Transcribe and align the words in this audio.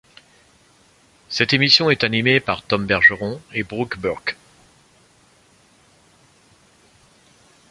Cette 1.29 1.53
émission 1.53 1.91
est 1.91 2.03
animée 2.03 2.39
par 2.39 2.63
Tom 2.65 2.87
Bergeron 2.87 3.39
et 3.53 3.61
Brooke 3.61 3.99
Burke. 3.99 4.35